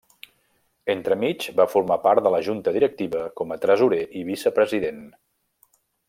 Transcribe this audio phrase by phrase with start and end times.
[0.93, 5.05] Entremig, va formar part de la junta directiva com a tresorer i vicepresident.